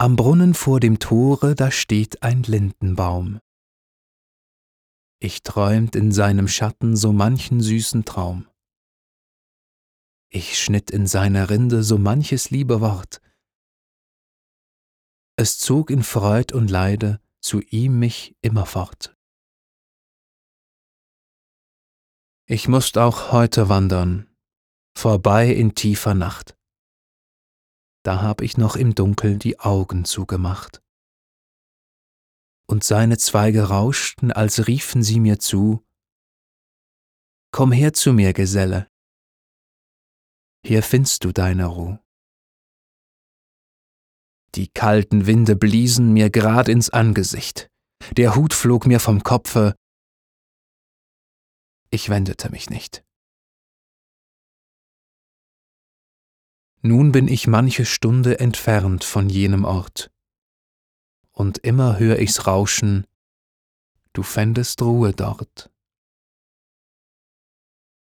[0.00, 3.38] Am Brunnen vor dem Tore, da steht ein Lindenbaum.
[5.18, 8.48] Ich träumt in seinem Schatten so manchen süßen Traum.
[10.30, 13.20] Ich schnitt in seiner Rinde so manches liebe Wort.
[15.36, 19.14] Es zog in Freud und Leide zu ihm mich immerfort.
[22.46, 24.34] Ich musst auch heute wandern,
[24.96, 26.56] vorbei in tiefer Nacht.
[28.02, 30.82] Da hab ich noch im Dunkel die Augen zugemacht.
[32.66, 35.84] Und seine Zweige rauschten, als riefen sie mir zu,
[37.52, 38.88] Komm her zu mir, Geselle,
[40.64, 41.98] hier findst du deine Ruh.
[44.54, 47.70] Die kalten Winde bliesen mir grad ins Angesicht,
[48.16, 49.74] der Hut flog mir vom Kopfe,
[51.90, 53.04] ich wendete mich nicht.
[56.82, 60.10] Nun bin ich manche Stunde entfernt von jenem Ort,
[61.32, 63.06] und immer hör ich's rauschen,
[64.12, 65.70] du fändest Ruhe dort.